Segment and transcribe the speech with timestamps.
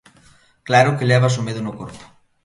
[0.67, 2.03] Claro que levas o medo no corpo.